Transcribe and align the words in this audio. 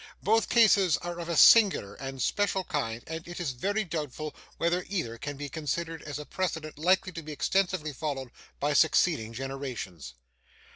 Both 0.23 0.49
cases 0.49 0.97
are 0.97 1.19
of 1.19 1.29
a 1.29 1.37
singular 1.37 1.93
and 1.93 2.19
special 2.23 2.63
kind 2.63 3.03
and 3.05 3.27
it 3.27 3.39
is 3.39 3.51
very 3.51 3.83
doubtful 3.83 4.35
whether 4.57 4.83
either 4.89 5.19
can 5.19 5.37
be 5.37 5.47
considered 5.47 6.01
as 6.01 6.17
a 6.17 6.25
precedent 6.25 6.79
likely 6.79 7.11
to 7.11 7.21
be 7.21 7.31
extensively 7.31 7.93
followed 7.93 8.31
by 8.59 8.73
succeeding 8.73 9.31
generations. 9.31 10.15